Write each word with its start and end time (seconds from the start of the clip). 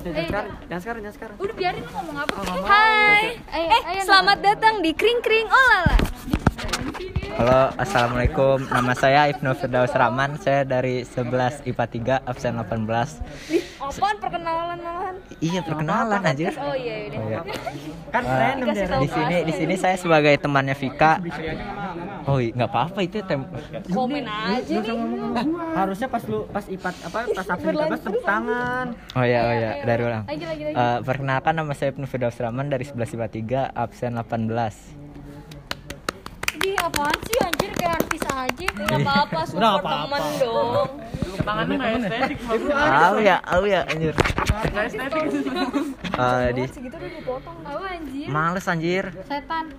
jangan 0.00 0.24
sekarang, 0.24 0.52
jangan 0.66 0.80
sekarang, 0.82 1.00
jangan 1.00 1.16
sekarang. 1.16 1.36
Udah 1.36 1.54
biarin 1.54 1.82
lu 1.84 1.90
ngomong 1.92 2.16
apa? 2.16 2.32
Oh, 2.32 2.44
ngomong. 2.44 2.66
Hai. 2.66 3.22
Eh, 3.52 4.02
selamat 4.04 4.38
datang 4.40 4.74
di 4.80 4.90
Kring 4.96 5.20
Kring 5.20 5.46
Olala. 5.48 5.96
Halo, 7.40 7.72
Assalamualaikum. 7.80 8.68
Nama 8.68 8.92
saya 8.92 9.32
Ibnu 9.32 9.56
Firdaus 9.56 9.96
Rahman. 9.96 10.36
Saya 10.36 10.60
dari 10.68 11.08
11 11.08 11.64
IPA 11.64 12.20
3 12.20 12.28
absen 12.28 12.52
18. 12.52 13.16
Apaan 13.80 14.16
perkenalan 14.20 14.76
malahan? 14.84 15.14
Iya, 15.40 15.60
perkenalan 15.64 16.20
aja. 16.20 16.48
Oh 16.60 16.76
iya 16.76 16.94
udah. 17.08 17.16
Oh, 17.16 17.28
iya. 17.32 17.40
Kan 18.12 18.22
random 18.28 18.68
Di 18.76 19.08
sini 19.08 19.36
di 19.48 19.52
sini 19.56 19.74
saya 19.80 19.96
sebagai 19.96 20.36
temannya 20.36 20.76
Vika. 20.76 21.16
Oh, 22.28 22.38
iya, 22.40 22.52
nggak 22.52 22.70
apa-apa 22.70 23.00
itu 23.04 23.16
tem 23.24 23.40
Komen 23.88 24.24
aja 24.28 24.76
nih. 24.80 24.96
Harusnya 25.72 26.08
pas 26.10 26.22
lu 26.28 26.44
pas 26.50 26.64
ipat 26.68 26.94
apa 27.06 27.18
pas 27.32 27.46
absen 27.48 27.72
13 27.72 28.04
tepuk 28.04 28.22
tangan. 28.24 28.86
Oh 29.16 29.24
ya, 29.24 29.40
oh 29.48 29.54
ya, 29.54 29.70
dari 29.84 30.02
ulang. 30.04 30.24
Lagi 30.28 30.44
lagi 30.44 30.62
lagi. 30.68 30.76
Eh, 30.76 30.98
perkenalkan 31.06 31.52
nama 31.56 31.72
saya 31.72 31.96
Ibnu 31.96 32.04
Firdaus 32.04 32.36
Rahman 32.36 32.68
dari 32.68 32.84
11 32.84 33.16
IPA 33.16 33.28
3 33.72 33.72
absen 33.72 34.12
18. 34.20 34.99
Apaan 36.90 37.18
sih 37.22 37.38
anjir 37.38 37.70
kayak 37.78 38.02
artis 38.02 38.22
aja. 38.26 38.66
Enggak 38.74 38.98
apa-apa, 39.06 39.40
support 39.46 39.62
nggak 39.62 39.82
temen 39.86 40.22
dong. 40.42 40.90
Tangannya 41.40 41.76
estetik. 42.02 42.38
Tahu 42.66 43.16
ya, 43.22 43.36
tahu 43.46 43.64
ya 43.70 43.80
anjir. 43.86 44.14
Eh, 46.20 46.46
di 46.52 46.62
Segitu 46.66 46.96
udah 46.98 47.10
dipotong. 47.14 47.56
Apa 47.62 47.86
anjir? 47.94 48.26
males 48.26 48.66
anjir. 48.66 49.04
Setan. 49.24 49.70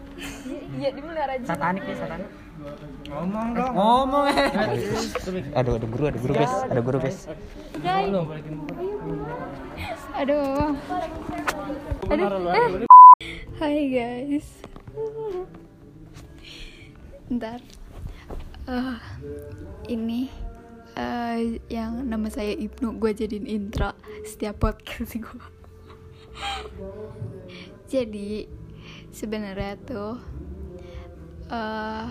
Iya, 0.79 0.89
dimelihara 0.95 1.35
aja. 1.35 1.45
Satanik 1.51 1.83
nih, 1.83 1.95
satanik. 1.99 2.29
Ngomong 3.11 3.47
dong. 3.59 3.71
Ngomong 3.75 4.23
eh. 4.31 4.47
Aduh, 5.59 5.73
ada 5.75 5.87
guru, 5.91 6.03
ada 6.07 6.19
guru, 6.21 6.33
guys. 6.33 6.55
Ada 6.71 6.81
guru, 6.81 6.97
guys. 7.03 7.19
Aduh. 10.15 10.73
Aduh. 12.07 12.29
Eh. 12.55 12.67
Hai 13.59 13.77
guys. 13.93 14.70
Ntar. 17.31 17.63
Eh, 18.67 18.97
ini 19.87 20.27
eh, 20.99 21.63
yang 21.71 22.03
nama 22.03 22.27
saya 22.27 22.51
Ibnu 22.51 22.99
gue 22.99 23.15
jadiin 23.15 23.47
intro 23.47 23.95
setiap 24.27 24.59
podcast 24.59 25.15
gue. 25.15 25.47
Jadi 27.91 28.43
sebenarnya 29.15 29.79
tuh 29.79 30.19
eh 31.47 32.07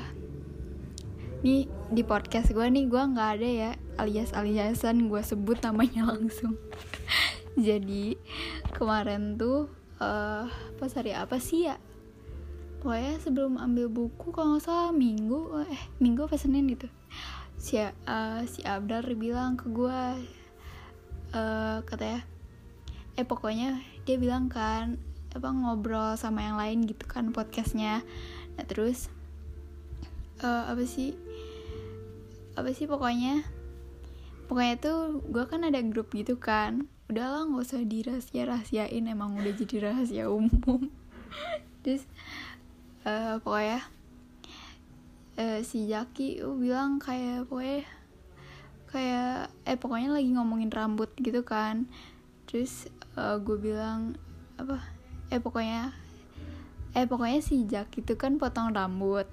nih 1.44 1.68
di 1.92 2.02
podcast 2.04 2.52
gue 2.56 2.64
nih 2.68 2.88
gue 2.88 3.00
nggak 3.00 3.30
ada 3.40 3.48
ya 3.48 3.70
alias 3.96 4.36
aliasan 4.36 5.08
gue 5.08 5.20
sebut 5.24 5.56
namanya 5.64 6.04
langsung 6.12 6.60
jadi 7.56 8.20
kemarin 8.76 9.40
tuh 9.40 9.72
eh 9.96 10.44
pas 10.76 10.92
hari 10.92 11.16
apa 11.16 11.40
sih 11.40 11.64
ya 11.64 11.80
pokoknya 12.80 13.20
sebelum 13.20 13.60
ambil 13.60 13.92
buku 13.92 14.32
kalau 14.32 14.56
nggak 14.56 14.64
salah 14.64 14.90
minggu 14.90 15.60
eh 15.68 15.82
minggu 16.00 16.24
apa 16.24 16.40
senin 16.40 16.64
gitu. 16.72 16.88
Si 17.60 17.76
eh, 17.76 18.40
si 18.48 18.64
Abdar 18.64 19.04
bilang 19.20 19.60
ke 19.60 19.68
gue 19.68 20.00
eh 21.36 21.78
katanya 21.84 22.24
eh 23.20 23.26
pokoknya 23.28 23.84
dia 24.08 24.16
bilang 24.16 24.48
kan 24.48 24.96
apa 25.30 25.46
ngobrol 25.52 26.16
sama 26.16 26.42
yang 26.42 26.56
lain 26.56 26.88
gitu 26.88 27.04
kan 27.04 27.30
podcastnya. 27.36 28.00
Nah 28.56 28.64
terus 28.64 29.12
eh, 30.40 30.64
apa 30.72 30.82
sih 30.88 31.12
apa 32.56 32.72
sih 32.72 32.88
pokoknya 32.88 33.44
pokoknya 34.50 34.74
tuh 34.80 35.22
gue 35.28 35.44
kan 35.44 35.68
ada 35.68 35.84
grup 35.84 36.16
gitu 36.16 36.40
kan. 36.40 36.88
Udahlah 37.12 37.44
nggak 37.44 37.60
usah 37.60 37.84
dirahasia 37.84 38.48
rahasiain 38.48 39.04
emang 39.04 39.36
udah 39.36 39.52
jadi 39.52 39.92
rahasia 39.92 40.32
umum. 40.32 40.88
Terus 41.84 42.04
eh, 43.10 43.36
pokoknya 43.42 43.80
eh, 45.34 45.58
si 45.66 45.90
Jaki 45.90 46.46
uh, 46.46 46.54
bilang 46.54 47.02
kayak 47.02 47.50
pokoknya 47.50 47.82
kayak 48.90 49.50
eh 49.66 49.78
pokoknya 49.78 50.10
lagi 50.14 50.30
ngomongin 50.34 50.70
rambut 50.70 51.10
gitu 51.18 51.42
kan. 51.42 51.90
Terus 52.46 52.90
gue 53.18 53.58
bilang 53.58 54.18
apa 54.58 54.82
eh 55.30 55.38
pokoknya 55.38 55.94
eh 56.98 57.06
pokoknya 57.06 57.38
si 57.38 57.62
Jack 57.70 57.94
itu 57.94 58.18
kan 58.18 58.34
potong 58.42 58.74
rambut. 58.74 59.30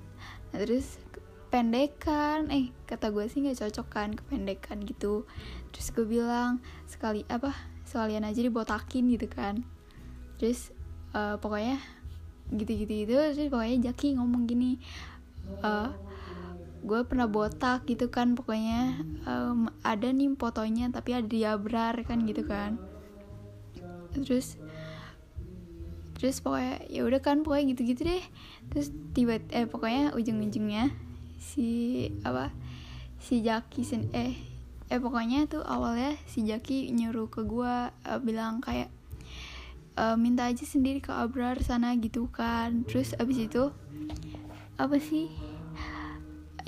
Nah, 0.54 0.60
terus 0.62 1.02
pendekan 1.50 2.54
eh 2.54 2.70
kata 2.86 3.10
gue 3.10 3.26
sih 3.26 3.42
nggak 3.42 3.58
cocok 3.58 3.88
kan 3.90 4.10
kependekan 4.14 4.86
gitu. 4.86 5.26
Terus 5.74 5.88
gue 5.90 6.06
bilang 6.06 6.62
sekali 6.86 7.26
apa 7.34 7.58
sekalian 7.90 8.30
aja 8.30 8.46
dibotakin 8.46 9.10
gitu 9.10 9.26
kan. 9.26 9.66
Terus 10.38 10.70
eh, 11.18 11.36
pokoknya 11.42 11.82
gitu-gitu 12.52 13.08
itu 13.08 13.16
terus 13.16 13.50
pokoknya 13.52 13.92
Jaki 13.92 14.16
ngomong 14.20 14.48
gini 14.48 14.80
eh 15.64 15.92
gue 16.88 17.04
pernah 17.04 17.28
botak 17.28 17.84
gitu 17.90 18.08
kan 18.08 18.38
pokoknya 18.38 19.02
em, 19.28 19.68
ada 19.84 20.08
nih 20.08 20.32
fotonya 20.40 20.88
tapi 20.88 21.18
ada 21.18 21.28
di 21.28 21.44
Abrar 21.44 22.00
kan 22.08 22.24
gitu 22.24 22.48
kan. 22.48 22.80
Terus 24.16 24.56
terus 26.18 26.42
pokoknya 26.42 26.82
ya 26.90 27.06
udah 27.06 27.22
kan 27.22 27.44
pokoknya 27.44 27.76
gitu-gitu 27.76 28.02
deh. 28.08 28.24
Terus 28.72 28.88
tiba 29.12 29.42
eh 29.52 29.68
pokoknya 29.68 30.16
ujung-ujungnya 30.16 30.94
si 31.42 32.08
apa 32.24 32.56
si 33.20 33.44
Jaki 33.44 33.82
sen 33.84 34.08
eh 34.16 34.38
eh 34.88 35.00
pokoknya 35.04 35.52
tuh 35.52 35.68
awalnya 35.68 36.16
si 36.30 36.48
Jaki 36.48 36.94
nyuruh 36.96 37.28
ke 37.28 37.44
gua 37.44 37.92
eh, 38.08 38.22
bilang 38.24 38.64
kayak 38.64 38.88
eh, 39.98 40.18
minta 40.18 40.46
aja 40.46 40.64
sendiri 40.64 41.02
ke 41.02 41.10
Abrar 41.10 41.60
sana 41.66 41.98
gitu 41.98 42.30
kan. 42.30 42.86
Terus 42.86 43.18
abis 43.18 43.50
itu 43.50 43.74
apa 44.78 44.98
sih? 45.02 45.34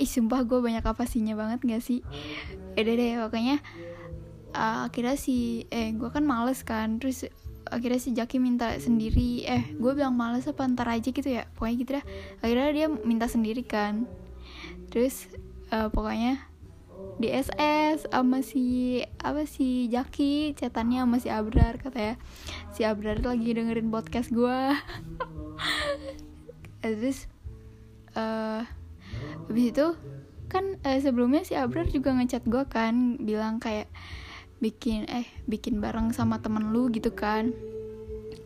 Ih 0.00 0.08
sumpah 0.08 0.42
gue 0.42 0.58
banyak 0.58 0.82
apa 0.82 1.06
sihnya 1.06 1.38
banget 1.38 1.62
gak 1.62 1.84
sih? 1.84 2.02
Eh 2.74 2.82
deh 2.82 2.96
deh 2.96 3.20
pokoknya 3.20 3.60
uh, 4.56 4.88
Akhirnya 4.88 5.14
si 5.14 5.68
Eh 5.70 5.94
gue 5.94 6.10
kan 6.10 6.26
males 6.26 6.66
kan. 6.66 6.98
Terus 6.98 7.30
akhirnya 7.70 8.00
si 8.02 8.10
Jaki 8.16 8.42
minta 8.42 8.74
sendiri. 8.80 9.46
Eh 9.46 9.76
gue 9.78 9.92
bilang 9.94 10.16
males 10.16 10.48
apa 10.50 10.66
ntar 10.66 10.90
aja 10.90 11.14
gitu 11.14 11.28
ya. 11.28 11.46
Pokoknya 11.54 11.76
gitu 11.78 11.90
dah. 12.00 12.04
Akhirnya 12.42 12.68
dia 12.74 12.86
minta 12.90 13.30
sendiri 13.30 13.62
kan. 13.62 14.08
Terus 14.90 15.30
uh, 15.70 15.86
pokoknya 15.92 16.49
di 17.20 17.28
SS 17.28 18.08
sama 18.08 18.40
si 18.40 18.96
apa 19.20 19.44
si 19.44 19.92
Jaki 19.92 20.56
chatannya 20.56 21.04
sama 21.04 21.16
si 21.20 21.28
Abrar 21.28 21.76
katanya. 21.76 22.16
Si 22.72 22.80
Abrar 22.88 23.20
lagi 23.20 23.52
dengerin 23.52 23.92
podcast 23.92 24.32
gue 24.32 24.60
terus 26.80 27.28
eh 28.16 28.64
habis 29.46 29.66
itu 29.68 29.86
kan 30.48 30.80
eh, 30.82 30.98
sebelumnya 30.98 31.44
si 31.44 31.54
Abrar 31.54 31.86
juga 31.92 32.16
ngechat 32.16 32.48
gue 32.48 32.64
kan 32.66 33.20
bilang 33.20 33.60
kayak 33.60 33.92
bikin 34.64 35.04
eh 35.08 35.28
bikin 35.44 35.80
bareng 35.80 36.16
sama 36.16 36.40
temen 36.40 36.72
lu 36.72 36.88
gitu 36.88 37.12
kan. 37.12 37.52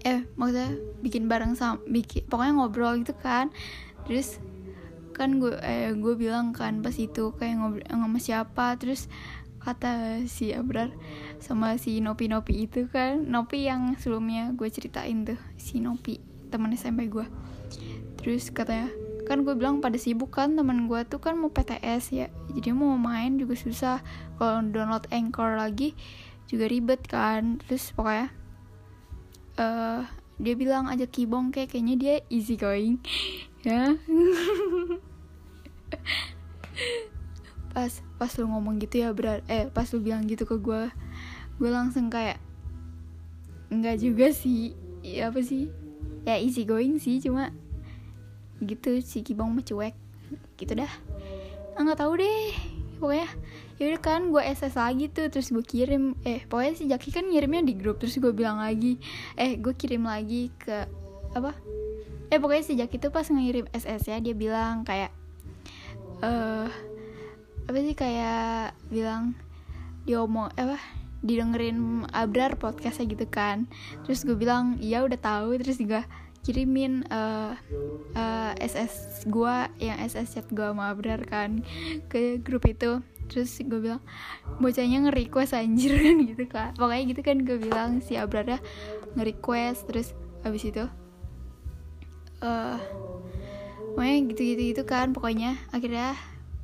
Eh 0.02 0.26
maksudnya 0.34 0.74
bikin 1.00 1.30
bareng 1.30 1.54
sama 1.54 1.78
bikin 1.86 2.26
pokoknya 2.26 2.58
ngobrol 2.58 2.98
gitu 2.98 3.14
kan. 3.22 3.54
Terus 4.10 4.42
kan 5.14 5.38
gue 5.38 5.54
eh 5.62 5.94
gue 5.94 6.14
bilang 6.18 6.50
kan 6.50 6.82
pas 6.82 6.92
itu 6.98 7.30
kayak 7.38 7.62
ngobrol 7.62 7.86
sama 7.86 8.18
siapa 8.18 8.66
terus 8.76 9.06
kata 9.62 10.26
si 10.28 10.52
Abrar 10.52 10.92
sama 11.40 11.80
si 11.80 12.02
Nopi 12.04 12.28
Nopi 12.28 12.68
itu 12.68 12.84
kan 12.90 13.24
Nopi 13.24 13.64
yang 13.64 13.96
sebelumnya 13.96 14.52
gue 14.52 14.68
ceritain 14.68 15.24
tuh 15.24 15.40
si 15.56 15.80
Nopi 15.80 16.20
teman 16.52 16.74
SMP 16.76 17.08
gue 17.08 17.24
terus 18.20 18.52
katanya 18.52 18.92
kan 19.24 19.40
gue 19.40 19.56
bilang 19.56 19.80
pada 19.80 19.96
sibuk 19.96 20.36
kan 20.36 20.52
teman 20.52 20.84
gue 20.84 21.00
tuh 21.08 21.16
kan 21.16 21.40
mau 21.40 21.48
PTS 21.48 22.04
ya 22.12 22.28
jadi 22.52 22.76
mau 22.76 22.92
main 23.00 23.40
juga 23.40 23.56
susah 23.56 24.04
kalau 24.36 24.60
download 24.68 25.08
Anchor 25.08 25.56
lagi 25.56 25.96
juga 26.48 26.68
ribet 26.68 27.00
kan. 27.08 27.60
Terus 27.64 27.92
pokoknya 27.92 28.28
eh 29.54 30.02
dia 30.34 30.54
bilang 30.58 30.90
aja 30.90 31.06
kibong 31.06 31.54
kayak 31.54 31.70
kayaknya 31.70 31.94
dia 31.96 32.14
easy 32.28 32.54
going. 32.58 33.00
Ya 33.64 33.96
pas 37.74 37.90
pas 38.16 38.30
lu 38.38 38.46
ngomong 38.46 38.78
gitu 38.78 39.02
ya 39.02 39.10
berat 39.10 39.42
eh 39.50 39.66
pas 39.66 39.84
lu 39.90 39.98
bilang 39.98 40.22
gitu 40.30 40.46
ke 40.46 40.56
gue 40.62 40.94
gue 41.58 41.70
langsung 41.70 42.06
kayak 42.06 42.38
enggak 43.74 43.98
juga 43.98 44.30
sih 44.30 44.78
ya 45.02 45.34
apa 45.34 45.42
sih? 45.42 45.68
Ya 46.24 46.40
easy 46.40 46.64
going 46.64 46.96
sih 46.96 47.20
cuma 47.20 47.52
gitu 48.62 49.02
si 49.04 49.20
kibong 49.20 49.52
mah 49.52 49.66
cuek 49.66 49.92
gitu 50.56 50.72
dah. 50.72 50.88
Ah, 51.74 51.82
nggak 51.82 52.00
tahu 52.00 52.22
deh 52.22 52.54
pokoknya 53.02 53.28
yaudah 53.82 54.00
kan 54.00 54.30
gue 54.30 54.38
SS 54.38 54.78
lagi 54.78 55.10
tuh 55.10 55.26
terus 55.28 55.50
gue 55.50 55.60
kirim 55.60 56.14
eh 56.22 56.46
pokoknya 56.46 56.72
si 56.78 56.84
Jaki 56.86 57.10
kan 57.10 57.26
ngirimnya 57.26 57.66
di 57.66 57.74
grup 57.74 57.98
terus 57.98 58.14
gue 58.22 58.30
bilang 58.30 58.62
lagi 58.62 59.02
eh 59.34 59.58
gue 59.58 59.74
kirim 59.74 60.06
lagi 60.06 60.54
ke 60.54 60.86
apa? 61.34 61.50
Eh 62.30 62.38
pokoknya 62.38 62.64
si 62.64 62.78
Jaki 62.78 62.96
tuh 63.02 63.10
pas 63.10 63.26
ngirim 63.26 63.66
SS 63.74 64.08
ya 64.08 64.22
dia 64.22 64.32
bilang 64.32 64.86
kayak 64.86 65.10
eh 66.22 66.70
apa 67.64 67.78
sih 67.80 67.96
kayak 67.96 68.76
bilang 68.92 69.32
dia 70.04 70.20
omong 70.20 70.52
apa 70.60 70.76
didengerin 71.24 72.04
Abrar 72.12 72.60
podcastnya 72.60 73.08
gitu 73.08 73.24
kan. 73.24 73.64
Terus 74.04 74.28
gue 74.28 74.36
bilang 74.36 74.76
iya 74.84 75.00
udah 75.00 75.16
tahu. 75.16 75.56
Terus 75.56 75.80
juga 75.80 76.04
kirimin 76.44 77.08
uh, 77.08 77.56
uh, 78.12 78.52
SS 78.60 79.24
gue 79.24 79.56
yang 79.80 79.96
SS 80.04 80.36
chat 80.36 80.46
gue 80.52 80.60
sama 80.60 80.92
Abrar 80.92 81.24
kan 81.24 81.64
ke 82.12 82.44
grup 82.44 82.68
itu. 82.68 83.00
Terus 83.32 83.56
gue 83.64 83.80
bilang 83.80 84.04
bocahnya 84.60 85.08
nge-request 85.08 85.56
anjir 85.56 85.96
kan 86.04 86.16
gitu 86.20 86.44
kan 86.44 86.70
pokoknya 86.76 87.04
gitu 87.08 87.20
kan 87.24 87.36
gue 87.40 87.56
bilang 87.56 88.04
si 88.04 88.20
Abrarnya 88.20 88.60
nge-request. 89.16 89.88
Terus 89.88 90.12
abis 90.44 90.68
itu 90.68 90.84
uh, 92.44 92.76
pokoknya 93.96 94.16
gitu-gitu 94.28 94.62
gitu 94.76 94.82
kan 94.84 95.16
pokoknya 95.16 95.56
akhirnya 95.72 96.12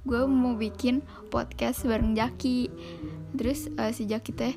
gue 0.04 0.22
mau 0.24 0.56
bikin 0.56 1.04
podcast 1.28 1.84
bareng 1.84 2.16
Jaki. 2.16 2.72
Terus 3.36 3.68
uh, 3.76 3.92
si 3.92 4.08
Jaki 4.08 4.32
teh 4.32 4.54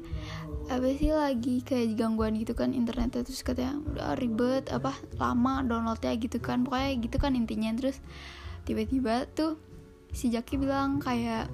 apa 0.71 0.95
sih 0.95 1.11
lagi 1.11 1.59
kayak 1.59 1.99
gangguan 1.99 2.39
gitu 2.39 2.55
kan 2.55 2.71
internetnya. 2.71 3.23
Terus 3.27 3.43
katanya 3.43 3.79
udah 3.83 4.15
ribet 4.15 4.71
apa 4.71 4.95
lama 5.19 5.59
downloadnya 5.67 6.15
gitu 6.15 6.39
kan. 6.39 6.63
Pokoknya 6.63 6.95
gitu 7.03 7.17
kan 7.19 7.35
intinya. 7.35 7.75
Terus 7.75 7.99
tiba-tiba 8.63 9.27
tuh 9.35 9.59
si 10.15 10.31
Jaki 10.31 10.55
bilang 10.55 11.03
kayak 11.03 11.51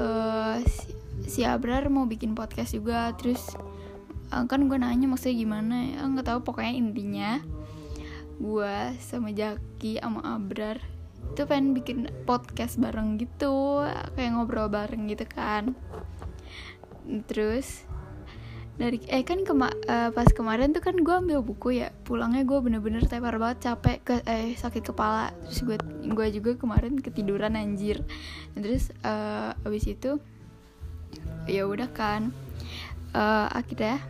uh, 0.00 0.56
si, 0.64 0.96
si 1.28 1.40
Abrar 1.44 1.84
mau 1.92 2.08
bikin 2.08 2.32
podcast 2.32 2.72
juga. 2.72 3.12
Terus 3.20 3.52
uh, 4.32 4.44
kan 4.48 4.64
gue 4.64 4.78
nanya 4.80 5.04
maksudnya 5.04 5.36
gimana 5.36 5.76
ya 5.92 6.08
nggak 6.08 6.26
tahu. 6.26 6.40
Pokoknya 6.48 6.72
intinya 6.72 7.30
gue 8.40 8.74
sama 9.04 9.36
Jaki 9.36 10.00
sama 10.00 10.24
Abrar 10.24 10.99
itu 11.30 11.42
pengen 11.46 11.72
bikin 11.76 11.98
podcast 12.26 12.76
bareng 12.80 13.16
gitu 13.20 13.84
kayak 14.16 14.30
ngobrol 14.34 14.68
bareng 14.68 15.06
gitu 15.06 15.24
kan. 15.28 15.78
Terus 17.30 17.86
dari 18.80 18.96
eh 19.12 19.20
kan 19.28 19.44
kema 19.44 19.68
uh, 19.68 20.08
pas 20.08 20.24
kemarin 20.32 20.72
tuh 20.72 20.80
kan 20.80 20.96
gue 20.96 21.12
ambil 21.12 21.44
buku 21.44 21.84
ya 21.84 21.92
pulangnya 22.08 22.48
gue 22.48 22.58
bener-bener 22.64 23.04
tepar 23.04 23.36
banget 23.36 23.68
capek 23.68 23.98
ke 24.00 24.14
eh 24.24 24.56
sakit 24.56 24.88
kepala. 24.88 25.36
Terus 25.44 25.60
gue 25.68 25.76
gue 26.08 26.26
juga 26.32 26.56
kemarin 26.56 26.96
ketiduran 26.96 27.60
anjir. 27.60 28.00
Terus 28.56 28.88
uh, 29.04 29.52
abis 29.68 29.84
itu 29.84 30.16
ya 31.44 31.68
udah 31.68 31.92
kan. 31.92 32.32
Uh, 33.10 33.52
akhirnya 33.52 34.00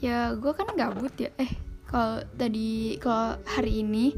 ya 0.00 0.32
gue 0.32 0.52
kan 0.56 0.72
gabut 0.72 1.12
ya. 1.20 1.28
Eh 1.36 1.52
kalau 1.84 2.22
tadi 2.38 2.96
kalau 3.02 3.36
hari 3.44 3.84
ini 3.84 4.14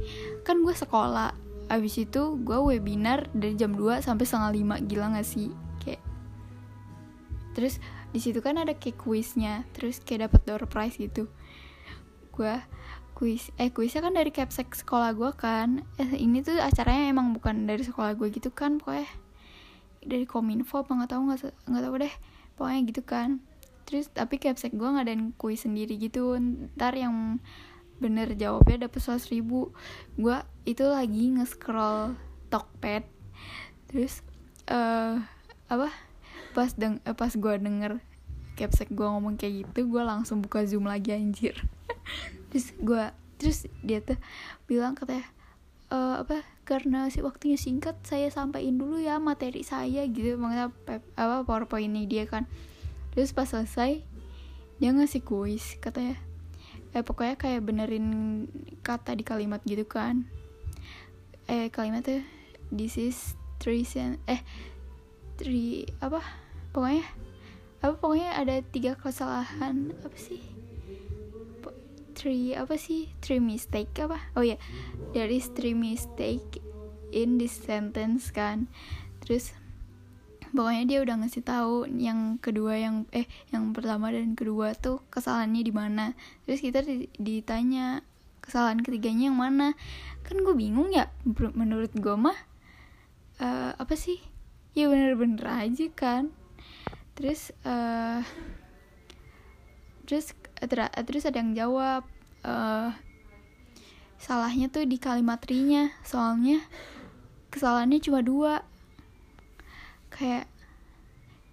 gue 0.63 0.75
sekolah. 0.75 1.35
Abis 1.69 2.03
itu 2.03 2.39
gue 2.43 2.59
webinar 2.59 3.29
dari 3.35 3.59
jam 3.59 3.75
2 3.75 4.03
sampai 4.03 4.25
setengah 4.25 4.79
5 4.79 4.89
gila 4.89 5.07
gak 5.19 5.29
sih? 5.29 5.51
Kayak 5.83 6.03
terus 7.53 7.83
di 8.13 8.21
situ 8.21 8.41
kan 8.41 8.57
ada 8.61 8.73
kayak 8.77 9.01
kuisnya 9.01 9.65
terus 9.77 10.01
kayak 10.01 10.31
dapat 10.31 10.41
door 10.47 10.65
prize 10.69 10.97
gitu. 10.97 11.29
Gue 12.33 12.57
kuis 13.13 13.53
eh 13.61 13.71
kuisnya 13.71 14.03
kan 14.03 14.17
dari 14.17 14.33
capsek 14.33 14.73
sekolah 14.73 15.15
gue 15.15 15.31
kan. 15.37 15.85
Eh, 16.01 16.19
ini 16.19 16.41
tuh 16.41 16.59
acaranya 16.59 17.13
emang 17.13 17.33
bukan 17.37 17.69
dari 17.69 17.85
sekolah 17.85 18.17
gue 18.17 18.29
gitu 18.33 18.51
kan 18.51 18.81
pokoknya 18.83 19.09
dari 20.03 20.27
kominfo 20.27 20.83
apa 20.83 20.99
nggak 20.99 21.11
tahu 21.15 21.23
nggak 21.31 21.39
nggak 21.71 21.83
tahu 21.85 21.95
deh. 22.03 22.15
Pokoknya 22.59 22.81
gitu 22.91 23.03
kan. 23.07 23.41
Terus 23.89 24.11
tapi 24.13 24.37
capsek 24.41 24.75
gue 24.77 24.89
ngadain 24.89 25.33
kuis 25.37 25.65
sendiri 25.65 25.97
gitu. 25.97 26.37
Ntar 26.77 26.97
yang 26.97 27.41
bener 27.99 28.33
jawabnya 28.39 28.89
dapet 28.89 29.01
seratus 29.03 29.29
ribu. 29.29 29.75
Gue 30.17 30.39
itu 30.65 30.87
lagi 30.87 31.33
nge-scroll 31.35 32.15
Tokped 32.53 33.05
terus 33.89 34.25
uh, 34.69 35.21
apa? 35.69 35.89
Pas 36.53 36.73
deng 36.77 37.01
eh, 37.05 37.17
pas 37.17 37.33
gue 37.33 37.55
denger 37.61 38.01
capsek 38.57 38.93
gue 38.93 39.05
ngomong 39.09 39.41
kayak 39.41 39.65
gitu 39.65 39.89
gue 39.89 40.03
langsung 40.05 40.45
buka 40.45 40.65
zoom 40.69 40.89
lagi 40.89 41.17
anjir. 41.17 41.57
Terus 42.53 42.77
gue 42.77 43.05
terus 43.41 43.67
dia 43.83 43.99
tuh 44.05 44.21
bilang 44.69 44.93
katanya 44.93 45.25
e, 45.89 45.97
apa? 45.97 46.45
Karena 46.69 47.09
si 47.09 47.25
waktunya 47.25 47.57
singkat 47.57 47.99
saya 48.05 48.29
sampaikan 48.29 48.77
dulu 48.77 49.01
ya 49.01 49.17
materi 49.17 49.65
saya 49.65 50.05
gitu. 50.05 50.37
Makanya 50.37 50.69
apa 51.17 51.49
powerpoint 51.49 51.89
ini 51.89 52.05
dia 52.05 52.29
kan. 52.29 52.45
Terus 53.17 53.33
pas 53.33 53.49
selesai 53.49 54.05
dia 54.79 54.91
ngasih 54.93 55.25
kuis 55.25 55.81
katanya 55.81 56.21
eh 56.93 57.01
pokoknya 57.01 57.41
kayak 57.41 57.65
benerin 57.65 58.07
kata 58.85 59.17
di 59.17 59.25
kalimat 59.25 59.65
gitu 59.65 59.89
kan. 59.89 60.29
Eh 61.49 61.73
kalimatnya 61.73 62.25
this 62.69 63.01
is 63.01 63.37
three 63.57 63.85
sen 63.85 64.21
eh 64.29 64.45
three 65.41 65.89
apa? 66.05 66.21
Pokoknya 66.73 67.05
apa 67.83 67.95
pokoknya 67.99 68.37
ada 68.37 68.61
tiga 68.61 68.93
kesalahan 68.95 69.97
apa 70.05 70.17
sih? 70.21 70.41
Three 72.13 72.53
apa 72.53 72.77
sih? 72.77 73.09
Three 73.25 73.41
mistake 73.41 73.97
apa? 73.99 74.21
Oh 74.37 74.45
ya 74.45 74.55
yeah. 74.55 74.61
there 75.17 75.33
is 75.33 75.49
three 75.57 75.75
mistake 75.75 76.61
in 77.13 77.41
this 77.41 77.57
sentence 77.57 78.29
kan. 78.29 78.69
Terus 79.25 79.57
pokoknya 80.53 80.85
dia 80.85 80.99
udah 81.01 81.25
ngasih 81.25 81.43
tahu 81.43 81.89
yang 81.89 82.37
kedua 82.39 82.77
yang 82.77 83.09
eh 83.11 83.25
yang 83.51 83.73
pertama 83.73 84.13
dan 84.13 84.37
kedua 84.37 84.77
tuh 84.77 85.01
kesalahannya 85.09 85.63
di 85.65 85.73
mana. 85.73 86.13
Terus 86.45 86.61
kita 86.61 86.85
ditanya 87.17 88.05
kesalahan 88.45 88.85
ketiganya 88.85 89.33
yang 89.33 89.39
mana? 89.41 89.75
Kan 90.23 90.45
gue 90.45 90.55
bingung 90.55 90.93
ya 90.93 91.09
menurut 91.57 91.93
gue 91.97 92.17
mah 92.17 92.37
uh, 93.41 93.73
apa 93.77 93.95
sih? 93.97 94.21
Ya 94.77 94.89
bener-bener 94.89 95.45
aja 95.45 95.87
kan. 95.93 96.33
Terus 97.17 97.53
uh, 97.65 98.21
terus 100.05 100.37
terus 101.09 101.25
ada 101.25 101.41
yang 101.41 101.57
jawab 101.57 102.05
uh, 102.45 102.93
salahnya 104.23 104.71
tuh 104.71 104.87
di 104.87 105.03
kalimat 105.03 105.43
rinya 105.43 105.91
soalnya 106.07 106.63
kesalahannya 107.51 107.99
cuma 107.99 108.23
dua 108.23 108.63
kayak 110.13 110.45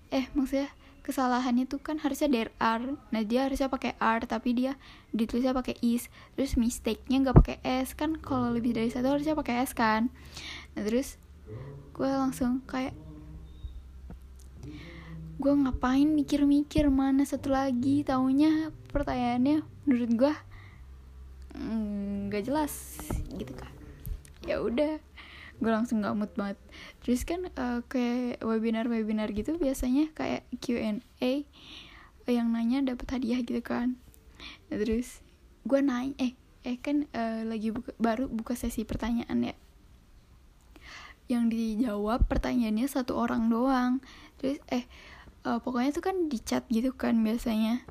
eh 0.09 0.25
maksudnya 0.35 0.69
kesalahannya 1.06 1.65
tuh 1.65 1.81
kan 1.81 1.97
harusnya 2.03 2.29
there 2.29 2.53
are. 2.61 2.94
Nah 3.09 3.21
dia 3.25 3.50
harusnya 3.50 3.71
pakai 3.71 3.97
are 3.97 4.21
tapi 4.29 4.53
dia 4.53 4.77
ditulisnya 5.15 5.56
pakai 5.56 5.79
is. 5.81 6.11
Terus 6.38 6.59
mistake-nya 6.59 7.23
nggak 7.25 7.38
pakai 7.39 7.57
s 7.63 7.97
kan? 7.97 8.19
Kalau 8.19 8.53
lebih 8.53 8.77
dari 8.77 8.91
satu 8.94 9.17
harusnya 9.17 9.33
pakai 9.33 9.65
s 9.65 9.73
kan? 9.73 10.13
Nah 10.77 10.81
terus 10.85 11.17
gue 11.97 12.09
langsung 12.09 12.61
kayak 12.69 12.94
gue 15.39 15.53
ngapain 15.55 16.05
mikir-mikir 16.05 16.91
mana 16.91 17.25
satu 17.25 17.50
lagi? 17.50 18.05
Taunya 18.05 18.69
pertanyaannya 18.94 19.65
menurut 19.88 20.12
gue 20.13 20.34
nggak 22.29 22.41
mm, 22.45 22.48
jelas 22.48 22.74
gitu 23.34 23.53
kan 23.57 23.72
ya 24.48 24.62
udah 24.63 25.01
gue 25.60 25.72
langsung 25.72 26.00
nggak 26.00 26.16
mood 26.16 26.32
banget. 26.39 26.58
Terus 27.04 27.28
kan 27.28 27.51
uh, 27.60 27.84
kayak 27.86 28.39
webinar 28.44 28.88
webinar 28.88 29.30
gitu 29.36 29.60
biasanya 29.60 30.12
kayak 30.16 30.48
Q&A 30.63 31.44
yang 32.30 32.54
nanya 32.54 32.96
dapat 32.96 33.20
hadiah 33.20 33.42
gitu 33.44 33.60
kan. 33.60 34.00
Nah, 34.72 34.78
terus 34.80 35.20
gue 35.68 35.80
nanya 35.84 36.16
eh 36.18 36.34
eh 36.63 36.78
kan 36.80 37.08
uh, 37.12 37.44
lagi 37.48 37.72
buka, 37.75 37.92
baru 38.00 38.32
buka 38.32 38.56
sesi 38.56 38.88
pertanyaan 38.88 39.51
ya. 39.51 39.56
Yang 41.30 41.44
dijawab 41.54 42.25
pertanyaannya 42.25 42.88
satu 42.89 43.20
orang 43.20 43.51
doang. 43.51 44.00
Terus 44.39 44.63
eh 44.72 44.88
uh, 45.44 45.60
pokoknya 45.60 45.92
tuh 45.94 46.04
kan 46.04 46.16
di 46.32 46.39
chat 46.39 46.63
gitu 46.72 46.96
kan 46.96 47.20
biasanya. 47.20 47.84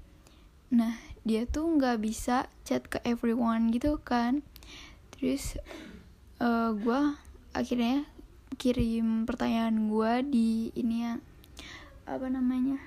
Nah 0.73 0.97
dia 1.29 1.45
tuh 1.45 1.69
nggak 1.69 2.01
bisa 2.01 2.49
chat 2.65 2.89
ke 2.89 3.03
everyone 3.05 3.69
gitu 3.69 4.01
kan. 4.01 4.41
Terus 5.13 5.59
uh, 6.41 6.73
gue 6.73 7.01
akhirnya 7.59 8.07
kirim 8.55 9.27
pertanyaan 9.27 9.91
gue 9.91 10.13
di 10.31 10.49
ini 10.79 11.03
ya. 11.03 11.19
Apa 12.07 12.31
namanya? 12.31 12.79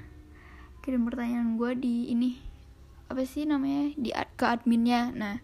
Kirim 0.80 1.04
pertanyaan 1.04 1.60
gue 1.60 1.72
di 1.75 2.08
ini. 2.08 2.40
Apa 3.12 3.28
sih 3.28 3.44
namanya? 3.44 3.92
Di 4.00 4.16
ke 4.40 4.46
adminnya. 4.48 5.12
Nah 5.12 5.44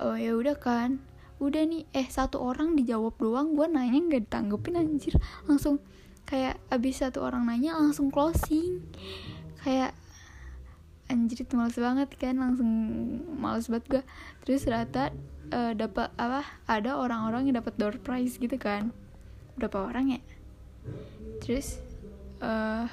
oh 0.00 0.16
ya 0.16 0.32
udah 0.32 0.56
kan. 0.56 1.04
Udah 1.38 1.62
nih 1.68 1.84
eh 1.92 2.08
satu 2.08 2.40
orang 2.40 2.74
dijawab 2.74 3.14
doang. 3.20 3.52
Gue 3.52 3.68
nanya 3.68 4.00
nggak 4.00 4.32
ditanggepin 4.32 4.80
anjir. 4.80 5.14
Langsung 5.44 5.78
kayak 6.24 6.56
abis 6.72 7.04
satu 7.04 7.20
orang 7.20 7.44
nanya 7.44 7.76
langsung 7.76 8.08
closing. 8.08 8.82
Kayak 9.60 9.92
anjir 11.12 11.44
males 11.52 11.76
banget 11.76 12.08
kan. 12.16 12.40
Langsung 12.40 12.70
males 13.36 13.68
banget 13.68 13.86
gue 13.86 14.02
terus 14.42 14.64
rata 14.64 15.12
uh, 15.52 15.70
eh, 15.70 15.72
dapat 15.76 16.08
apa 16.16 16.44
ada 16.68 16.96
orang-orang 17.00 17.48
yang 17.48 17.56
dapat 17.60 17.74
door 17.76 17.96
prize 18.00 18.36
gitu 18.36 18.56
kan. 18.56 18.92
Berapa 19.56 19.90
orang 19.90 20.18
ya? 20.18 20.20
Terus 21.42 21.80
uh, 22.40 22.84
eh, 22.84 22.86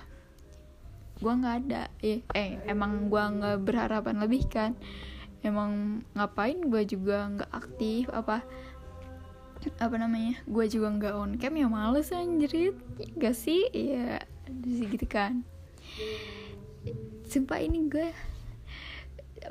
gue 1.20 1.34
nggak 1.34 1.56
ada. 1.68 1.84
Eh, 2.04 2.20
eh 2.36 2.60
emang 2.68 3.08
gue 3.12 3.24
nggak 3.24 3.58
berharapan 3.64 4.16
lebih 4.24 4.48
kan. 4.48 4.76
Emang 5.46 6.02
ngapain 6.18 6.58
gue 6.58 6.84
juga 6.90 7.30
nggak 7.30 7.52
aktif 7.54 8.10
apa 8.10 8.42
apa 9.82 9.98
namanya 9.98 10.38
gue 10.46 10.66
juga 10.70 10.94
nggak 10.94 11.14
on 11.18 11.32
cam 11.42 11.58
ya 11.58 11.66
males 11.66 12.14
anjrit 12.14 12.78
gak 13.18 13.34
sih? 13.34 13.66
Ya 13.74 14.22
gitu 14.66 15.06
kan. 15.10 15.42
Sumpah 17.26 17.62
ini 17.62 17.90
gue 17.90 18.14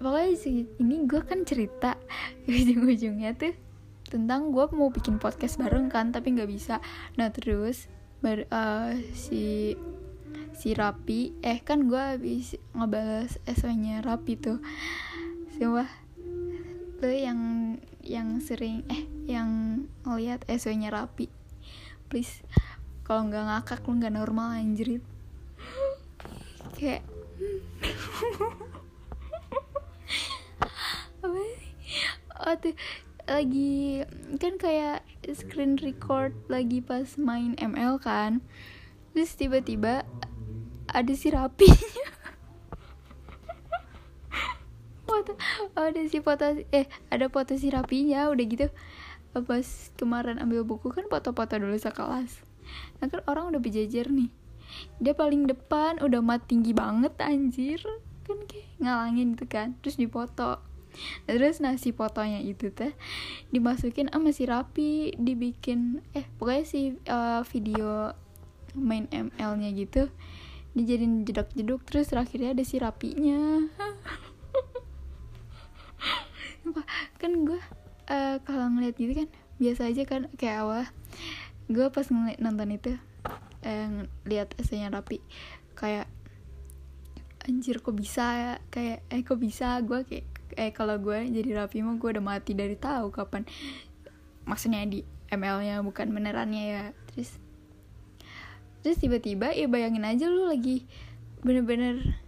pokoknya 0.01 0.35
ini 0.81 0.97
gue 1.07 1.23
kan 1.23 1.43
cerita 1.47 1.99
ujung-ujungnya 2.49 3.35
tuh 3.37 3.55
tentang 4.09 4.55
gue 4.55 4.67
mau 4.71 4.95
bikin 4.95 5.19
podcast 5.19 5.59
bareng 5.59 5.91
kan 5.91 6.15
tapi 6.15 6.37
nggak 6.39 6.51
bisa. 6.51 6.79
Nah 7.19 7.35
terus 7.35 7.91
bar, 8.23 8.47
uh, 8.53 8.95
si 9.11 9.75
si 10.55 10.71
Rapi 10.71 11.35
eh 11.43 11.59
kan 11.67 11.91
gue 11.91 11.99
habis 11.99 12.55
ngebales 12.73 13.43
SW-nya 13.43 14.07
Rapi 14.07 14.39
tuh. 14.39 14.63
Sumpah 15.59 15.91
lo 17.03 17.11
yang 17.11 17.75
yang 18.01 18.41
sering 18.41 18.87
eh 18.89 19.05
yang 19.27 19.83
ngeliat 20.07 20.47
SW-nya 20.47 20.95
Rapi. 20.95 21.27
Please 22.07 22.47
kalau 23.03 23.29
nggak 23.29 23.45
ngakak 23.45 23.81
lo 23.85 23.93
nggak 23.99 24.15
normal 24.15 24.57
anjrit. 24.57 25.03
Kayak 26.79 27.03
apa 31.25 31.41
sih? 31.41 31.73
Oh 32.45 32.57
tuh 32.61 32.77
lagi 33.25 34.05
kan 34.37 34.61
kayak 34.61 35.01
screen 35.33 35.81
record 35.81 36.37
lagi 36.53 36.85
pas 36.85 37.17
main 37.17 37.57
ML 37.57 37.97
kan. 37.97 38.45
Terus 39.17 39.33
tiba-tiba 39.39 40.05
ada 40.93 41.13
si 41.17 41.33
rapi. 41.33 41.69
Foto 45.09 45.37
oh, 45.77 45.85
ada 45.85 46.01
si 46.09 46.17
foto 46.25 46.65
eh 46.73 46.89
ada 47.13 47.29
foto 47.29 47.55
si 47.57 47.69
rapinya 47.73 48.29
udah 48.29 48.45
gitu. 48.45 48.67
Pas 49.33 49.67
kemarin 50.01 50.41
ambil 50.41 50.65
buku 50.65 50.89
kan 50.93 51.05
foto-foto 51.09 51.61
dulu 51.61 51.77
sekelas. 51.77 52.41
Nah 53.01 53.07
kan 53.09 53.21
orang 53.29 53.53
udah 53.53 53.61
berjejer 53.61 54.09
nih. 54.09 54.33
Dia 54.99 55.15
paling 55.15 55.47
depan 55.47 56.01
udah 56.01 56.21
mat 56.25 56.49
tinggi 56.49 56.73
banget 56.73 57.15
anjir. 57.21 57.81
Kan 58.25 58.49
kayak 58.49 58.69
ngalangin 58.81 59.37
gitu 59.37 59.47
kan 59.47 59.77
terus 59.85 60.01
dipoto 60.01 60.74
terus 61.27 61.59
nasi 61.59 61.91
fotonya 61.91 62.41
itu 62.43 62.71
teh 62.71 62.93
dimasukin 63.51 64.11
sama 64.11 64.31
si 64.31 64.45
Rapi 64.47 65.15
dibikin 65.19 66.03
eh 66.15 66.27
pokoknya 66.39 66.65
si 66.65 66.81
uh, 67.11 67.43
video 67.47 68.15
main 68.75 69.07
ML-nya 69.11 69.71
gitu 69.75 70.11
dijadiin 70.75 71.23
jedok-jedok 71.23 71.81
terus 71.87 72.11
terakhirnya 72.11 72.51
ada 72.53 72.65
si 72.67 72.83
Rapinya. 72.83 73.71
Kan 77.23 77.47
gue 77.47 77.61
uh, 78.11 78.37
kalau 78.43 78.67
ngeliat 78.75 78.99
gitu 78.99 79.15
kan 79.15 79.29
biasa 79.63 79.87
aja 79.89 80.03
kan 80.03 80.27
kayak 80.35 80.67
awal. 80.67 80.85
Gue 81.71 81.87
pas 81.95 82.05
ngeliat 82.11 82.43
nonton 82.43 82.75
itu 82.75 82.93
eh, 83.63 84.05
lihat 84.27 84.53
esenya 84.59 84.91
Rapi 84.91 85.23
kayak 85.79 86.11
anjir 87.47 87.79
kok 87.79 87.95
bisa 87.95 88.27
ya? 88.35 88.55
Kayak 88.75 89.07
eh 89.15 89.23
kok 89.23 89.39
bisa? 89.39 89.79
Gue 89.87 90.03
kayak 90.03 90.27
eh 90.55 90.71
kalau 90.71 90.99
gue 90.99 91.19
jadi 91.31 91.63
rapi 91.63 91.85
mah 91.85 91.99
gue 91.99 92.11
udah 92.19 92.25
mati 92.25 92.55
dari 92.55 92.79
tahu 92.79 93.11
kapan. 93.11 93.47
Maksudnya 94.49 94.87
di 94.87 95.03
ML-nya 95.31 95.83
bukan 95.83 96.11
benerannya 96.11 96.65
ya. 96.65 96.85
Terus 97.11 97.39
terus 98.85 99.01
tiba-tiba 99.01 99.49
ya 99.57 99.65
bayangin 99.65 100.05
aja 100.05 100.29
lu 100.29 100.45
lagi 100.45 100.85
bener-bener 101.41 102.21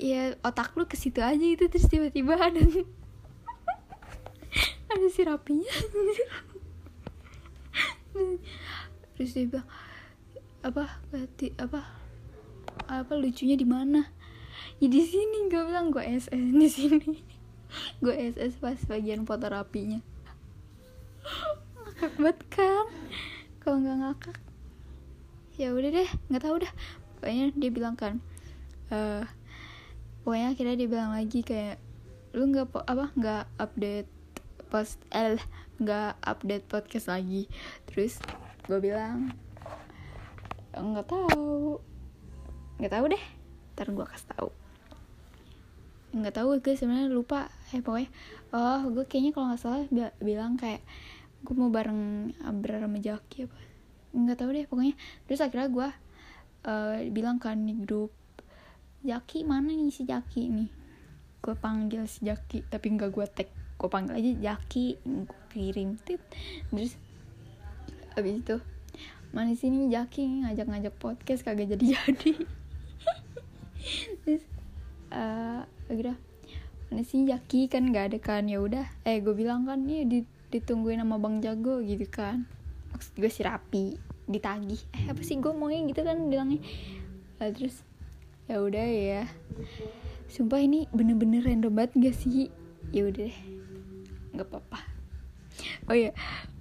ya 0.00 0.32
otak 0.40 0.72
lu 0.72 0.88
ke 0.88 0.96
situ 0.96 1.20
aja 1.20 1.36
itu 1.36 1.68
terus 1.68 1.84
tiba-tiba 1.84 2.32
ada 2.32 2.64
ada 4.92 5.06
si 5.12 5.20
rapinya 5.20 5.68
terus 9.12 9.36
dia 9.36 9.52
bilang 9.52 9.68
apa 10.64 10.96
apa 11.60 11.80
apa 12.86 13.12
lucunya 13.18 13.58
di 13.58 13.66
mana? 13.66 14.12
Ya 14.78 14.88
di 14.88 15.02
sini 15.02 15.48
gue 15.48 15.62
bilang 15.66 15.90
gue 15.90 16.02
SS 16.02 16.52
di 16.52 16.68
sini 16.68 17.14
gue 18.00 18.14
SS 18.14 18.60
pas 18.60 18.78
bagian 18.88 19.24
foto 19.24 19.48
rapinya 19.48 20.00
ngakak 21.96 22.12
banget 22.20 22.38
kan 22.52 22.86
kalau 23.64 23.76
nggak 23.80 23.98
ngakak 24.04 24.38
ya 25.56 25.72
udah 25.72 25.88
deh. 25.88 26.10
Nggak 26.28 26.42
tahu 26.44 26.56
dah. 26.60 26.72
Pokoknya 27.16 27.44
dia 27.56 27.70
bilang 27.72 27.96
kan 27.96 28.20
uh, 28.92 29.24
pokoknya 30.22 30.52
akhirnya 30.52 30.76
dia 30.76 30.88
bilang 30.88 31.10
lagi 31.16 31.40
kayak 31.40 31.80
lu 32.36 32.52
nggak 32.52 32.68
apa 32.84 33.08
nggak 33.16 33.44
update 33.56 34.10
post 34.68 35.00
eh 35.08 35.40
nggak 35.80 36.20
update 36.20 36.68
podcast 36.68 37.08
lagi. 37.08 37.48
Terus 37.88 38.20
gue 38.68 38.78
bilang 38.84 39.32
nggak 40.76 41.08
tahu. 41.08 41.80
Nggak 42.76 42.92
tahu 42.92 43.04
deh. 43.16 43.24
Ntar 43.72 43.88
gue 43.96 44.06
kasih 44.06 44.28
tahu. 44.36 44.50
Nggak 46.12 46.34
tahu 46.36 46.60
gue 46.60 46.74
sebenarnya 46.76 47.08
lupa 47.08 47.48
eh 47.74 47.82
pokoknya 47.82 48.10
oh 48.54 48.86
gue 48.94 49.04
kayaknya 49.10 49.34
kalau 49.34 49.50
nggak 49.50 49.60
salah 49.62 49.82
bilang 50.22 50.54
kayak 50.54 50.86
gue 51.46 51.54
mau 51.54 51.70
bareng 51.70 52.34
Abrar 52.42 52.82
sama 52.82 52.98
Jaki 52.98 53.46
apa? 53.46 53.58
Nggak 54.16 54.36
tahu 54.42 54.50
deh 54.50 54.66
pokoknya. 54.66 54.94
Terus 55.30 55.40
akhirnya 55.44 55.68
gue 55.70 55.88
uh, 56.66 56.96
bilang 57.14 57.38
kan 57.38 57.62
di 57.62 57.78
grup 57.78 58.10
Jaki 59.06 59.46
mana 59.46 59.70
nih 59.70 59.94
si 59.94 60.02
Jaki 60.02 60.42
nih? 60.50 60.70
Gue 61.38 61.54
panggil 61.54 62.10
si 62.10 62.26
Jaki 62.26 62.66
tapi 62.66 62.86
nggak 62.98 63.10
gue 63.14 63.26
tag. 63.30 63.48
Gue 63.78 63.86
panggil 63.86 64.18
aja 64.18 64.32
Jaki. 64.52 64.98
Gue 65.04 65.40
kirim 65.54 66.00
tit. 66.02 66.18
Terus 66.74 66.98
abis 68.18 68.34
itu 68.42 68.56
mana 69.30 69.52
sini 69.54 69.86
Jaki 69.92 70.42
ngajak-ngajak 70.42 70.94
podcast 70.98 71.46
kagak 71.46 71.70
jadi-jadi. 71.76 72.32
Terus 74.26 74.42
uh, 75.14 75.62
akhirnya 75.86 76.18
mana 76.86 77.02
sih 77.02 77.26
Jaki 77.26 77.66
kan 77.66 77.90
nggak 77.90 78.14
ada 78.14 78.18
kan? 78.22 78.46
Ya 78.46 78.62
udah. 78.62 78.86
Eh 79.02 79.18
gue 79.18 79.34
bilang 79.34 79.66
kan 79.66 79.82
nih 79.82 80.26
ditungguin 80.54 81.02
sama 81.02 81.18
Bang 81.18 81.42
Jago 81.42 81.82
gitu 81.82 82.06
kan. 82.06 82.46
Maksud 82.94 83.12
gue 83.18 83.30
si 83.30 83.42
rapi 83.42 83.98
ditagih. 84.30 84.78
Eh 84.94 85.10
apa 85.10 85.22
sih 85.22 85.38
gue 85.38 85.52
maunya 85.54 85.82
gitu 85.86 86.02
kan 86.06 86.16
bilangnya. 86.30 86.62
Uh, 87.42 87.50
terus 87.50 87.82
ya 88.46 88.62
udah 88.62 88.86
ya. 88.86 89.22
Sumpah 90.30 90.62
ini 90.62 90.86
bener-bener 90.94 91.42
random 91.42 91.74
banget 91.74 91.92
gak 91.98 92.16
sih? 92.18 92.50
Ya 92.94 93.06
udah 93.06 93.26
deh. 93.26 93.38
Nggak 94.34 94.46
apa-apa. 94.46 94.80
Oh 95.90 95.96
ya 95.96 96.14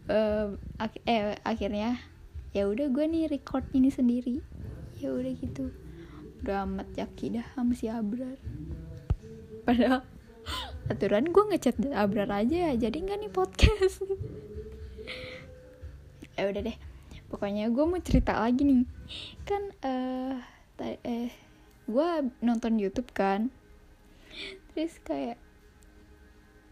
uh, 0.10 0.54
ak 0.82 1.02
eh 1.06 1.38
akhirnya 1.46 2.02
ya 2.56 2.66
udah 2.66 2.90
gue 2.90 3.06
nih 3.06 3.30
record 3.30 3.66
ini 3.78 3.94
sendiri. 3.94 4.42
Ya 4.98 5.14
udah 5.14 5.34
gitu. 5.38 5.70
Udah 6.42 6.66
amat 6.66 6.90
yaki 6.98 7.38
dah 7.38 7.46
sama 7.54 7.74
si 7.78 7.90
Abrar. 7.90 8.38
Padahal 9.66 10.06
aturan 10.86 11.30
gue 11.34 11.44
ngechat 11.50 11.82
Abrar 11.94 12.30
aja 12.30 12.72
ya 12.72 12.72
jadi 12.78 12.98
nggak 12.98 13.20
nih 13.26 13.32
podcast. 13.34 14.04
Ya 16.36 16.52
udah 16.52 16.68
deh 16.68 16.76
pokoknya 17.32 17.72
gue 17.72 17.86
mau 17.88 17.96
cerita 18.04 18.36
lagi 18.36 18.68
nih. 18.68 18.84
Kan 19.48 19.72
eh 19.80 20.36
uh, 20.84 20.98
eh 21.08 21.32
gue 21.88 22.10
nonton 22.44 22.76
YouTube 22.76 23.08
kan. 23.16 23.48
Terus 24.76 25.00
kayak 25.08 25.40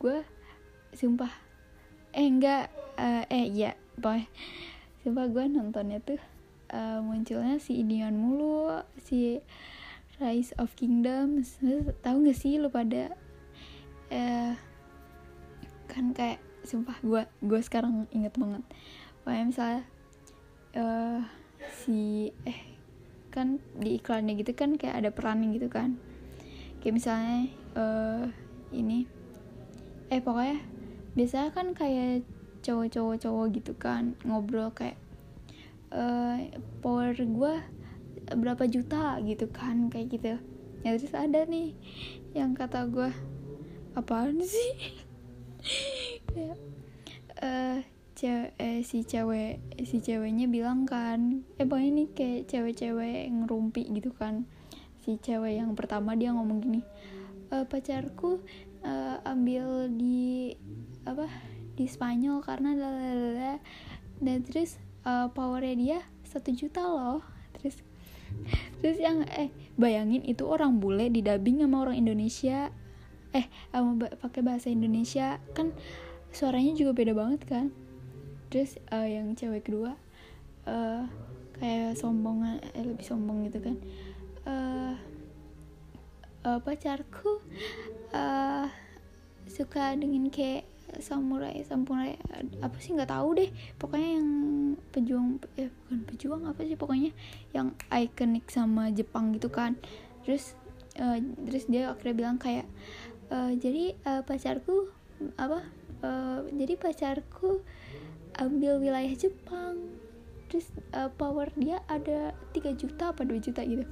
gue 0.03 0.19
sumpah 0.91 1.31
eh 2.11 2.27
enggak 2.27 2.67
uh, 2.99 3.23
eh 3.31 3.47
iya 3.47 3.79
boy 3.95 4.27
sumpah 5.01 5.31
gue 5.31 5.47
nontonnya 5.47 6.03
tuh 6.03 6.19
uh, 6.75 6.99
munculnya 6.99 7.57
si 7.57 7.79
Idian 7.79 8.19
mulu 8.19 8.83
si 8.99 9.39
Rise 10.21 10.53
of 10.59 10.75
Kingdoms. 10.77 11.57
Tahu 12.05 12.17
gak 12.27 12.37
sih 12.37 12.61
lo 12.61 12.69
pada 12.69 13.17
uh, 14.13 14.53
kan 15.89 16.13
kayak 16.13 16.39
sumpah 16.63 16.95
gue 17.03 17.21
gue 17.43 17.59
sekarang 17.65 18.05
inget 18.13 18.37
banget. 18.37 18.63
Kayak 19.25 19.45
misalnya 19.49 19.81
uh, 20.77 21.19
si 21.83 22.29
eh 22.45 22.59
kan 23.33 23.57
di 23.73 23.97
iklannya 23.97 24.37
gitu 24.37 24.53
kan 24.53 24.77
kayak 24.77 25.03
ada 25.03 25.09
perannya 25.09 25.57
gitu 25.57 25.67
kan. 25.67 25.97
Kayak 26.79 26.95
misalnya 27.01 27.39
uh, 27.75 28.25
ini. 28.71 29.09
Eh 30.13 30.21
pokoknya 30.21 30.61
biasanya 31.17 31.49
kan 31.53 31.73
kayak 31.73 32.25
cowok-cowok-cowok 32.63 33.45
gitu 33.59 33.73
kan 33.75 34.15
ngobrol 34.23 34.71
kayak 34.71 34.95
uh, 35.91 36.39
power 36.79 37.11
gue 37.13 37.53
berapa 38.33 38.63
juta 38.71 39.19
gitu 39.25 39.49
kan 39.51 39.91
kayak 39.91 40.07
gitu. 40.15 40.33
Ya 40.83 40.95
terus 40.99 41.15
ada 41.15 41.47
nih 41.47 41.75
yang 42.35 42.55
kata 42.55 42.87
gue 42.91 43.11
apaan 43.93 44.41
sih? 44.41 44.71
Uh, 47.43 47.79
cewek 48.13 48.55
eh, 48.61 48.79
si 48.85 49.03
cewek 49.03 49.59
si 49.83 49.99
ceweknya 49.99 50.47
bilang 50.47 50.87
kan 50.87 51.43
eh 51.59 51.65
pokoknya 51.67 51.89
ini 51.91 52.05
kayak 52.13 52.47
cewek-cewek 52.47 53.27
ngerumpi 53.27 53.83
gitu 53.91 54.13
kan. 54.15 54.45
Si 55.03 55.19
cewek 55.19 55.59
yang 55.59 55.75
pertama 55.75 56.15
dia 56.15 56.31
ngomong 56.31 56.63
gini 56.63 56.81
e, 57.51 57.67
pacarku 57.67 58.39
uh, 58.87 59.17
ambil 59.27 59.91
di 59.91 60.55
apa 61.03 61.27
di 61.75 61.83
Spanyol 61.83 62.39
karena 62.39 62.71
lalala 62.77 63.59
dan 64.23 64.39
terus 64.47 64.79
uh, 65.03 65.27
powernya 65.35 65.75
dia 65.75 65.99
satu 66.23 66.55
juta 66.55 66.87
loh. 66.87 67.19
Terus 67.59 67.83
terus 68.79 68.97
yang 69.03 69.27
eh 69.35 69.51
bayangin 69.75 70.23
itu 70.23 70.47
orang 70.47 70.79
bule 70.79 71.11
didubbing 71.11 71.59
sama 71.59 71.83
orang 71.83 71.99
Indonesia 71.99 72.71
eh 73.33 73.45
ba- 73.73 74.15
pakai 74.21 74.41
bahasa 74.45 74.69
Indonesia 74.69 75.41
kan 75.57 75.73
suaranya 76.29 76.73
juga 76.77 76.93
beda 76.93 77.13
banget 77.17 77.41
kan? 77.45 77.65
Terus 78.53 78.77
eh, 78.93 79.17
yang 79.17 79.33
cewek 79.33 79.65
kedua 79.65 79.97
eh 80.69 81.03
kayak 81.57 81.97
sombong 81.97 82.45
eh, 82.45 82.83
lebih 82.85 83.05
sombong 83.05 83.45
gitu 83.49 83.59
kan? 83.61 83.75
Eh 84.45 84.95
eh, 86.45 86.59
pacarku 86.61 87.41
eh 88.13 88.67
suka 89.49 89.93
dengan 89.97 90.29
kayak 90.31 90.69
samurai 91.01 91.65
samurai 91.65 92.13
apa 92.61 92.77
sih 92.77 92.93
nggak 92.93 93.09
tahu 93.09 93.29
deh. 93.37 93.49
Pokoknya 93.81 94.09
yang 94.21 94.29
pejuang 94.93 95.41
eh 95.57 95.69
bukan 95.73 95.99
pejuang 96.05 96.41
apa 96.45 96.61
sih 96.65 96.77
pokoknya 96.77 97.11
yang 97.53 97.73
ikonik 97.89 98.45
sama 98.53 98.93
Jepang 98.93 99.33
gitu 99.33 99.49
kan? 99.49 99.73
Terus 100.21 100.53
eh, 101.01 101.17
terus 101.49 101.65
dia 101.65 101.89
akhirnya 101.89 102.15
bilang 102.15 102.37
kayak 102.37 102.69
eh, 103.29 103.51
jadi 103.59 103.95
eh, 103.95 104.21
pacarku 104.25 104.89
apa 105.39 105.63
eh, 106.03 106.39
jadi 106.51 106.73
pacarku 106.75 107.61
ambil 108.39 108.81
wilayah 108.81 109.13
Jepang. 109.13 109.99
Terus 110.49 110.67
eh, 110.91 111.09
power 111.15 111.53
dia 111.55 111.79
ada 111.87 112.33
3 112.51 112.73
juta 112.75 113.13
apa 113.13 113.23
2 113.23 113.39
juta 113.39 113.61
gitu. 113.63 113.85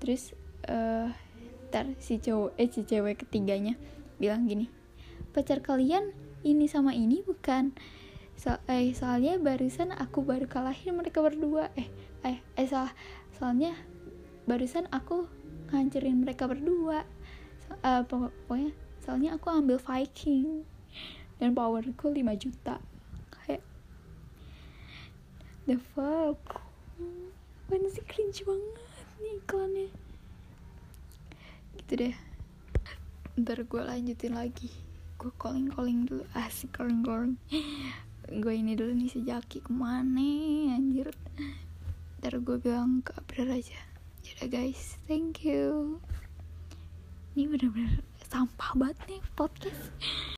Terus 0.00 0.34
eh 0.64 1.12
ntar 1.68 1.90
si 1.98 2.22
cowok 2.22 2.54
eh 2.56 2.70
si 2.70 2.86
cewek 2.86 3.26
ketiganya 3.26 3.74
bilang 4.16 4.46
gini 4.46 4.70
pacar 5.34 5.58
kalian 5.58 6.14
ini 6.46 6.70
sama 6.70 6.94
ini 6.94 7.26
bukan. 7.26 7.74
So, 8.38 8.54
eh 8.70 8.94
soalnya 8.94 9.38
barusan 9.42 9.90
aku 9.90 10.22
baru 10.22 10.46
kalahin 10.46 10.94
mereka 10.94 11.18
berdua. 11.18 11.74
Eh 11.74 11.90
eh 12.22 12.38
eh 12.54 12.66
salah 12.70 12.94
soalnya 13.34 13.74
barusan 14.46 14.86
aku 14.94 15.26
ngancurin 15.74 16.22
mereka 16.22 16.46
berdua 16.46 17.02
pokok- 17.82 18.34
pokoknya 18.48 18.70
soalnya 19.04 19.30
aku 19.36 19.46
ambil 19.52 19.76
Viking 19.76 20.64
dan 21.38 21.52
powerku 21.52 22.08
5 22.08 22.34
juta. 22.36 22.80
Kayak 23.32 23.62
the 25.68 25.76
fuck? 25.92 26.40
Apaan 27.64 27.90
sih 27.90 28.04
cringe 28.04 28.44
banget 28.44 28.84
nih 29.20 29.34
iklannya? 29.40 29.88
Gitu 31.80 31.92
deh. 31.96 32.14
Ntar 33.40 33.66
gue 33.66 33.82
lanjutin 33.82 34.36
lagi. 34.36 34.70
Gue 35.18 35.32
calling 35.40 35.72
calling 35.72 36.06
dulu. 36.06 36.24
Asik 36.36 36.76
calling 36.76 37.02
calling 37.02 37.36
gue 38.24 38.54
ini 38.56 38.72
dulu 38.72 38.96
nih 38.96 39.12
si 39.12 39.20
Jaki 39.20 39.60
ke 39.60 39.72
mana 39.72 40.24
anjir? 40.72 41.12
Ntar 42.20 42.40
gue 42.40 42.56
bilang 42.56 43.04
ke 43.04 43.12
Abrar 43.12 43.52
aja. 43.52 43.76
Yaudah 44.24 44.48
guys. 44.48 44.96
Thank 45.04 45.44
you 45.44 46.00
ini 47.34 47.50
bener-bener 47.50 47.98
sampah 48.30 48.78
banget 48.78 48.98
nih 49.10 49.20
podcast 49.34 49.90